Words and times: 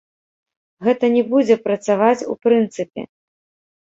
Гэта 0.85 1.05
не 1.15 1.21
будзе 1.33 1.57
працаваць 1.67 2.21
ў 2.31 2.47
прынцыпе. 2.47 3.01